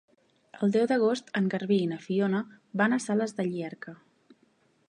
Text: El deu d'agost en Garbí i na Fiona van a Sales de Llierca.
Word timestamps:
El 0.67 0.71
deu 0.75 0.87
d'agost 0.91 1.29
en 1.41 1.51
Garbí 1.55 1.77
i 1.83 1.91
na 1.93 2.01
Fiona 2.07 2.43
van 2.83 2.97
a 2.99 3.03
Sales 3.07 3.37
de 3.41 3.47
Llierca. 3.53 3.99